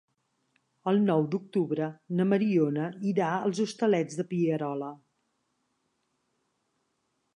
[0.91, 1.89] El nou d'octubre
[2.21, 4.93] na Mariona irà als Hostalets de Pierola.